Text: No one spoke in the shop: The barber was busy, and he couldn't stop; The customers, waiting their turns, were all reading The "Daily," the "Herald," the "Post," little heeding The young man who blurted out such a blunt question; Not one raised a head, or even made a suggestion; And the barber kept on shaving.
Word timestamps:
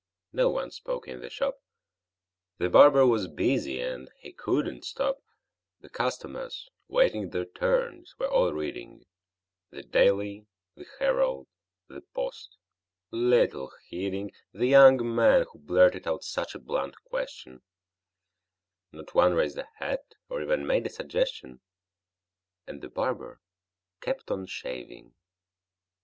No 0.33 0.49
one 0.49 0.71
spoke 0.71 1.07
in 1.07 1.21
the 1.21 1.29
shop: 1.29 1.59
The 2.57 2.71
barber 2.71 3.05
was 3.05 3.27
busy, 3.27 3.79
and 3.79 4.09
he 4.17 4.33
couldn't 4.33 4.83
stop; 4.83 5.21
The 5.81 5.89
customers, 5.89 6.71
waiting 6.87 7.29
their 7.29 7.45
turns, 7.45 8.17
were 8.17 8.27
all 8.27 8.51
reading 8.51 9.05
The 9.69 9.83
"Daily," 9.83 10.47
the 10.75 10.87
"Herald," 10.97 11.45
the 11.87 12.01
"Post," 12.15 12.57
little 13.11 13.71
heeding 13.89 14.31
The 14.51 14.65
young 14.65 14.97
man 15.15 15.45
who 15.53 15.59
blurted 15.59 16.07
out 16.07 16.23
such 16.23 16.55
a 16.55 16.59
blunt 16.59 16.95
question; 17.03 17.61
Not 18.91 19.13
one 19.13 19.35
raised 19.35 19.59
a 19.59 19.69
head, 19.77 19.99
or 20.29 20.41
even 20.41 20.65
made 20.65 20.87
a 20.87 20.89
suggestion; 20.89 21.61
And 22.65 22.81
the 22.81 22.89
barber 22.89 23.39
kept 24.01 24.31
on 24.31 24.47
shaving. 24.47 25.13